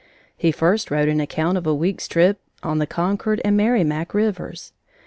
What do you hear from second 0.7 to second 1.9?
wrote an account of a